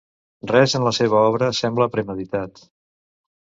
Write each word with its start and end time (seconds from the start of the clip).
Res 0.51 0.73
en 0.79 0.85
la 0.87 0.93
seva 0.99 1.19
obra 1.25 1.51
sembla 1.59 1.89
premeditat. 1.97 2.65